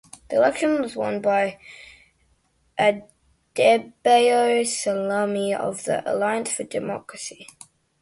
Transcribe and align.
The 0.31 0.37
election 0.37 0.81
was 0.81 0.95
won 0.95 1.21
by 1.21 1.59
Adebayo 2.79 4.65
Salami 4.65 5.53
of 5.53 5.83
the 5.83 6.01
Alliance 6.11 6.53
for 6.53 6.63
Democracy. 6.63 7.45